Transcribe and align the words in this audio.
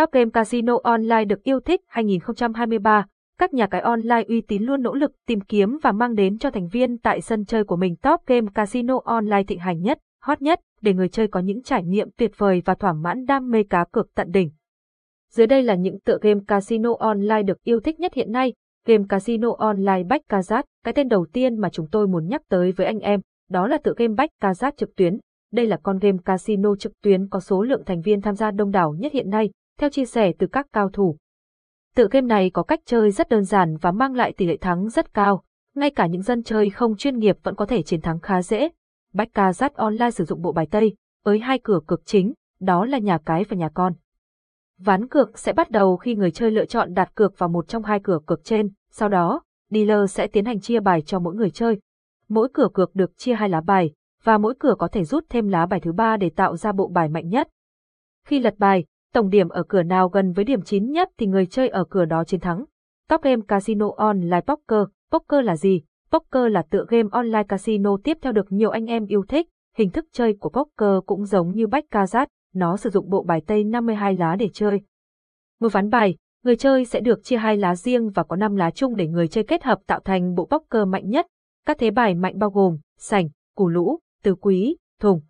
Top 0.00 0.12
Game 0.12 0.30
Casino 0.30 0.78
Online 0.82 1.24
được 1.24 1.42
yêu 1.42 1.60
thích 1.60 1.80
2023, 1.86 3.06
các 3.38 3.54
nhà 3.54 3.66
cái 3.66 3.80
online 3.80 4.24
uy 4.28 4.40
tín 4.40 4.62
luôn 4.62 4.82
nỗ 4.82 4.94
lực 4.94 5.12
tìm 5.26 5.40
kiếm 5.40 5.78
và 5.82 5.92
mang 5.92 6.14
đến 6.14 6.38
cho 6.38 6.50
thành 6.50 6.68
viên 6.68 6.98
tại 6.98 7.20
sân 7.20 7.44
chơi 7.44 7.64
của 7.64 7.76
mình 7.76 7.96
Top 7.96 8.20
Game 8.26 8.46
Casino 8.54 9.00
Online 9.04 9.42
thịnh 9.44 9.58
hành 9.58 9.82
nhất, 9.82 9.98
hot 10.22 10.42
nhất, 10.42 10.60
để 10.80 10.94
người 10.94 11.08
chơi 11.08 11.28
có 11.28 11.40
những 11.40 11.62
trải 11.62 11.84
nghiệm 11.84 12.08
tuyệt 12.16 12.30
vời 12.36 12.62
và 12.64 12.74
thỏa 12.74 12.92
mãn 12.92 13.24
đam 13.24 13.50
mê 13.50 13.62
cá 13.62 13.84
cược 13.92 14.14
tận 14.14 14.30
đỉnh. 14.30 14.50
Dưới 15.30 15.46
đây 15.46 15.62
là 15.62 15.74
những 15.74 16.00
tựa 16.00 16.18
game 16.20 16.40
casino 16.48 16.90
online 16.98 17.42
được 17.42 17.62
yêu 17.64 17.80
thích 17.80 18.00
nhất 18.00 18.14
hiện 18.14 18.32
nay. 18.32 18.52
Game 18.86 19.04
casino 19.08 19.48
online 19.58 20.02
Baccarat, 20.08 20.64
cái 20.84 20.94
tên 20.94 21.08
đầu 21.08 21.26
tiên 21.32 21.56
mà 21.56 21.68
chúng 21.70 21.86
tôi 21.92 22.06
muốn 22.06 22.28
nhắc 22.28 22.42
tới 22.48 22.72
với 22.72 22.86
anh 22.86 22.98
em, 22.98 23.20
đó 23.50 23.66
là 23.66 23.78
tựa 23.78 23.94
game 23.96 24.14
Baccarat 24.14 24.76
trực 24.76 24.96
tuyến. 24.96 25.18
Đây 25.52 25.66
là 25.66 25.76
con 25.82 25.98
game 25.98 26.18
casino 26.24 26.76
trực 26.76 26.92
tuyến 27.02 27.28
có 27.28 27.40
số 27.40 27.62
lượng 27.62 27.82
thành 27.86 28.00
viên 28.00 28.20
tham 28.20 28.34
gia 28.34 28.50
đông 28.50 28.70
đảo 28.70 28.94
nhất 28.98 29.12
hiện 29.12 29.30
nay, 29.30 29.50
theo 29.80 29.90
chia 29.90 30.04
sẻ 30.04 30.32
từ 30.38 30.46
các 30.46 30.66
cao 30.72 30.90
thủ. 30.92 31.16
Tựa 31.94 32.08
game 32.10 32.26
này 32.26 32.50
có 32.50 32.62
cách 32.62 32.80
chơi 32.84 33.10
rất 33.10 33.28
đơn 33.28 33.44
giản 33.44 33.76
và 33.76 33.92
mang 33.92 34.14
lại 34.14 34.32
tỷ 34.32 34.46
lệ 34.46 34.56
thắng 34.56 34.88
rất 34.88 35.14
cao, 35.14 35.42
ngay 35.74 35.90
cả 35.90 36.06
những 36.06 36.22
dân 36.22 36.42
chơi 36.42 36.70
không 36.70 36.96
chuyên 36.96 37.18
nghiệp 37.18 37.36
vẫn 37.42 37.54
có 37.54 37.66
thể 37.66 37.82
chiến 37.82 38.00
thắng 38.00 38.20
khá 38.20 38.42
dễ. 38.42 38.68
Bách 39.14 39.28
ca 39.34 39.42
Baccarat 39.42 39.74
Online 39.74 40.10
sử 40.10 40.24
dụng 40.24 40.42
bộ 40.42 40.52
bài 40.52 40.66
Tây, 40.70 40.94
với 41.24 41.38
hai 41.38 41.58
cửa 41.58 41.80
cực 41.88 42.02
chính, 42.04 42.32
đó 42.60 42.84
là 42.84 42.98
nhà 42.98 43.18
cái 43.18 43.44
và 43.44 43.56
nhà 43.56 43.68
con. 43.74 43.92
Ván 44.78 45.08
cược 45.08 45.38
sẽ 45.38 45.52
bắt 45.52 45.70
đầu 45.70 45.96
khi 45.96 46.14
người 46.14 46.30
chơi 46.30 46.50
lựa 46.50 46.64
chọn 46.64 46.94
đặt 46.94 47.14
cược 47.14 47.38
vào 47.38 47.48
một 47.48 47.68
trong 47.68 47.82
hai 47.82 48.00
cửa 48.02 48.18
cược 48.26 48.44
trên, 48.44 48.68
sau 48.90 49.08
đó, 49.08 49.42
dealer 49.70 50.10
sẽ 50.10 50.26
tiến 50.26 50.44
hành 50.44 50.60
chia 50.60 50.80
bài 50.80 51.02
cho 51.02 51.18
mỗi 51.18 51.34
người 51.34 51.50
chơi. 51.50 51.80
Mỗi 52.28 52.48
cửa 52.54 52.68
cược 52.74 52.94
được 52.94 53.18
chia 53.18 53.34
hai 53.34 53.48
lá 53.48 53.60
bài, 53.60 53.92
và 54.22 54.38
mỗi 54.38 54.54
cửa 54.58 54.74
có 54.78 54.88
thể 54.88 55.04
rút 55.04 55.24
thêm 55.28 55.48
lá 55.48 55.66
bài 55.66 55.80
thứ 55.80 55.92
ba 55.92 56.16
để 56.16 56.30
tạo 56.30 56.56
ra 56.56 56.72
bộ 56.72 56.88
bài 56.88 57.08
mạnh 57.08 57.28
nhất. 57.28 57.48
Khi 58.26 58.38
lật 58.38 58.54
bài, 58.58 58.84
tổng 59.12 59.30
điểm 59.30 59.48
ở 59.48 59.62
cửa 59.62 59.82
nào 59.82 60.08
gần 60.08 60.32
với 60.32 60.44
điểm 60.44 60.62
9 60.62 60.90
nhất 60.90 61.10
thì 61.18 61.26
người 61.26 61.46
chơi 61.46 61.68
ở 61.68 61.84
cửa 61.84 62.04
đó 62.04 62.24
chiến 62.24 62.40
thắng. 62.40 62.64
Top 63.08 63.22
Game 63.22 63.42
Casino 63.48 63.90
Online 63.96 64.40
Poker 64.40 64.88
Poker 65.12 65.44
là 65.44 65.56
gì? 65.56 65.82
Poker 66.12 66.52
là 66.52 66.62
tựa 66.70 66.84
game 66.88 67.08
online 67.12 67.42
casino 67.42 67.96
tiếp 68.04 68.18
theo 68.22 68.32
được 68.32 68.52
nhiều 68.52 68.70
anh 68.70 68.86
em 68.86 69.06
yêu 69.06 69.24
thích. 69.28 69.48
Hình 69.76 69.90
thức 69.90 70.04
chơi 70.12 70.36
của 70.40 70.48
poker 70.48 71.04
cũng 71.06 71.24
giống 71.24 71.50
như 71.50 71.66
bách 71.66 71.84
Baccarat, 71.90 72.28
nó 72.54 72.76
sử 72.76 72.90
dụng 72.90 73.10
bộ 73.10 73.22
bài 73.22 73.42
tây 73.46 73.64
52 73.64 74.16
lá 74.16 74.36
để 74.36 74.48
chơi. 74.52 74.80
Một 75.60 75.72
ván 75.72 75.90
bài, 75.90 76.16
người 76.44 76.56
chơi 76.56 76.84
sẽ 76.84 77.00
được 77.00 77.24
chia 77.24 77.36
hai 77.36 77.56
lá 77.56 77.76
riêng 77.76 78.10
và 78.10 78.22
có 78.22 78.36
5 78.36 78.56
lá 78.56 78.70
chung 78.70 78.96
để 78.96 79.06
người 79.06 79.28
chơi 79.28 79.44
kết 79.44 79.64
hợp 79.64 79.78
tạo 79.86 80.00
thành 80.00 80.34
bộ 80.34 80.46
poker 80.46 80.88
mạnh 80.88 81.08
nhất. 81.08 81.26
Các 81.66 81.78
thế 81.78 81.90
bài 81.90 82.14
mạnh 82.14 82.38
bao 82.38 82.50
gồm 82.50 82.78
sảnh, 82.98 83.28
củ 83.56 83.68
lũ, 83.68 83.98
tứ 84.22 84.34
quý, 84.34 84.76
thùng. 85.00 85.20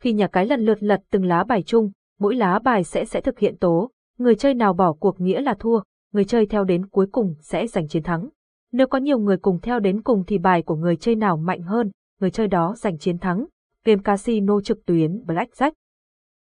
Khi 0.00 0.12
nhà 0.12 0.26
cái 0.26 0.46
lần 0.46 0.60
lượt 0.60 0.82
lật 0.82 1.00
từng 1.10 1.24
lá 1.24 1.44
bài 1.44 1.62
chung, 1.62 1.90
mỗi 2.24 2.34
lá 2.34 2.58
bài 2.58 2.84
sẽ 2.84 3.04
sẽ 3.04 3.20
thực 3.20 3.38
hiện 3.38 3.56
tố, 3.56 3.90
người 4.18 4.34
chơi 4.34 4.54
nào 4.54 4.74
bỏ 4.74 4.92
cuộc 4.92 5.20
nghĩa 5.20 5.40
là 5.40 5.54
thua, 5.54 5.80
người 6.12 6.24
chơi 6.24 6.46
theo 6.46 6.64
đến 6.64 6.86
cuối 6.86 7.06
cùng 7.12 7.34
sẽ 7.40 7.66
giành 7.66 7.88
chiến 7.88 8.02
thắng. 8.02 8.28
Nếu 8.72 8.86
có 8.86 8.98
nhiều 8.98 9.18
người 9.18 9.36
cùng 9.36 9.60
theo 9.60 9.80
đến 9.80 10.02
cùng 10.02 10.24
thì 10.26 10.38
bài 10.38 10.62
của 10.62 10.76
người 10.76 10.96
chơi 10.96 11.16
nào 11.16 11.36
mạnh 11.36 11.62
hơn, 11.62 11.90
người 12.20 12.30
chơi 12.30 12.48
đó 12.48 12.74
giành 12.76 12.98
chiến 12.98 13.18
thắng. 13.18 13.46
Game 13.84 14.02
casino 14.04 14.60
trực 14.60 14.86
tuyến 14.86 15.22
Blackjack 15.26 15.70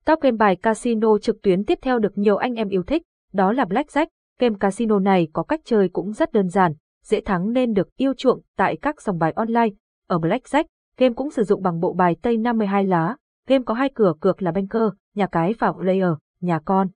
Top 0.05 0.21
game 0.21 0.37
bài 0.37 0.57
casino 0.57 1.19
trực 1.19 1.43
tuyến 1.43 1.65
tiếp 1.65 1.79
theo 1.83 1.99
được 1.99 2.19
nhiều 2.19 2.37
anh 2.37 2.55
em 2.55 2.69
yêu 2.69 2.83
thích, 2.83 3.03
đó 3.33 3.53
là 3.53 3.65
Blackjack. 3.65 4.07
Game 4.39 4.57
casino 4.61 4.99
này 4.99 5.29
có 5.33 5.43
cách 5.43 5.61
chơi 5.65 5.89
cũng 5.89 6.13
rất 6.13 6.33
đơn 6.33 6.49
giản, 6.49 6.73
dễ 7.05 7.21
thắng 7.21 7.53
nên 7.53 7.73
được 7.73 7.97
yêu 7.97 8.15
chuộng 8.15 8.41
tại 8.57 8.77
các 8.83 9.03
sòng 9.03 9.19
bài 9.19 9.33
online. 9.37 9.71
Ở 10.09 10.19
Blackjack, 10.19 10.65
game 10.97 11.15
cũng 11.15 11.31
sử 11.31 11.43
dụng 11.45 11.63
bằng 11.63 11.81
bộ 11.81 11.93
bài 11.93 12.17
Tây 12.23 12.37
52 12.37 12.85
lá. 12.85 13.17
Game 13.49 13.65
có 13.65 13.75
hai 13.75 13.91
cửa 13.95 14.13
cược 14.21 14.43
là 14.43 14.53
banker, 14.53 14.83
nhà 15.15 15.27
cái 15.27 15.55
và 15.59 15.73
player, 15.73 16.13
nhà 16.41 16.61
con. 16.65 16.89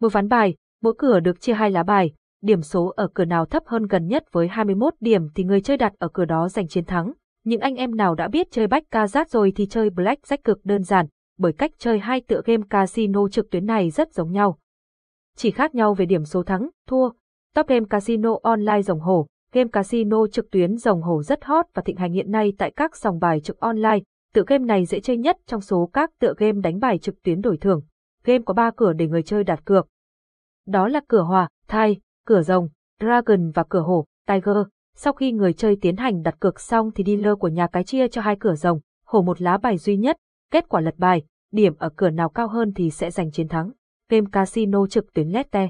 Một 0.00 0.12
ván 0.12 0.28
bài, 0.28 0.54
mỗi 0.82 0.94
cửa 0.98 1.20
được 1.20 1.40
chia 1.40 1.54
hai 1.54 1.70
lá 1.70 1.82
bài, 1.82 2.14
điểm 2.42 2.62
số 2.62 2.92
ở 2.96 3.08
cửa 3.14 3.24
nào 3.24 3.46
thấp 3.46 3.62
hơn 3.66 3.86
gần 3.86 4.06
nhất 4.06 4.24
với 4.32 4.48
21 4.48 4.94
điểm 5.00 5.28
thì 5.34 5.44
người 5.44 5.60
chơi 5.60 5.76
đặt 5.76 5.92
ở 5.98 6.08
cửa 6.08 6.24
đó 6.24 6.48
giành 6.48 6.68
chiến 6.68 6.84
thắng. 6.84 7.12
Những 7.44 7.60
anh 7.60 7.74
em 7.74 7.96
nào 7.96 8.14
đã 8.14 8.28
biết 8.28 8.46
chơi 8.50 8.66
bách 8.66 8.82
ca 8.90 9.06
rát 9.06 9.30
rồi 9.30 9.52
thì 9.56 9.66
chơi 9.66 9.90
blackjack 9.90 10.38
cực 10.44 10.64
đơn 10.64 10.82
giản, 10.82 11.06
bởi 11.38 11.52
cách 11.52 11.70
chơi 11.78 11.98
hai 11.98 12.20
tựa 12.20 12.40
game 12.44 12.62
casino 12.70 13.28
trực 13.28 13.50
tuyến 13.50 13.66
này 13.66 13.90
rất 13.90 14.12
giống 14.12 14.32
nhau. 14.32 14.58
Chỉ 15.36 15.50
khác 15.50 15.74
nhau 15.74 15.94
về 15.94 16.06
điểm 16.06 16.24
số 16.24 16.42
thắng, 16.42 16.68
thua. 16.86 17.10
Top 17.54 17.66
game 17.66 17.86
casino 17.90 18.30
online 18.42 18.82
rồng 18.82 19.00
hổ, 19.00 19.26
game 19.52 19.68
casino 19.72 20.26
trực 20.26 20.50
tuyến 20.50 20.76
rồng 20.76 21.02
hổ 21.02 21.22
rất 21.22 21.44
hot 21.44 21.66
và 21.74 21.82
thịnh 21.82 21.96
hành 21.96 22.12
hiện 22.12 22.30
nay 22.30 22.52
tại 22.58 22.70
các 22.76 22.96
sòng 22.96 23.18
bài 23.18 23.40
trực 23.40 23.60
online. 23.60 23.98
Tựa 24.34 24.42
game 24.46 24.64
này 24.64 24.84
dễ 24.84 25.00
chơi 25.00 25.16
nhất 25.16 25.38
trong 25.46 25.60
số 25.60 25.90
các 25.92 26.10
tựa 26.18 26.34
game 26.36 26.60
đánh 26.60 26.80
bài 26.80 26.98
trực 26.98 27.22
tuyến 27.22 27.40
đổi 27.40 27.56
thưởng. 27.56 27.82
Game 28.24 28.42
có 28.46 28.54
3 28.54 28.70
cửa 28.76 28.92
để 28.92 29.08
người 29.08 29.22
chơi 29.22 29.44
đặt 29.44 29.64
cược. 29.64 29.88
Đó 30.66 30.88
là 30.88 31.00
cửa 31.08 31.22
hòa, 31.22 31.48
thai, 31.68 32.00
cửa 32.26 32.42
rồng, 32.42 32.68
dragon 33.00 33.50
và 33.50 33.64
cửa 33.68 33.80
hổ, 33.80 34.04
tiger. 34.26 34.56
Sau 34.96 35.12
khi 35.12 35.32
người 35.32 35.52
chơi 35.52 35.76
tiến 35.80 35.96
hành 35.96 36.22
đặt 36.22 36.40
cược 36.40 36.60
xong 36.60 36.90
thì 36.94 37.04
dealer 37.06 37.38
của 37.38 37.48
nhà 37.48 37.66
cái 37.66 37.84
chia 37.84 38.08
cho 38.08 38.20
hai 38.22 38.36
cửa 38.40 38.54
rồng, 38.54 38.80
hổ 39.06 39.22
một 39.22 39.42
lá 39.42 39.58
bài 39.58 39.78
duy 39.78 39.96
nhất, 39.96 40.16
kết 40.50 40.68
quả 40.68 40.80
lật 40.80 40.94
bài, 40.98 41.22
điểm 41.52 41.74
ở 41.78 41.88
cửa 41.96 42.10
nào 42.10 42.28
cao 42.28 42.48
hơn 42.48 42.72
thì 42.74 42.90
sẽ 42.90 43.10
giành 43.10 43.30
chiến 43.30 43.48
thắng. 43.48 43.70
Game 44.10 44.26
casino 44.32 44.86
trực 44.86 45.12
tuyến 45.14 45.28
Lette 45.28 45.68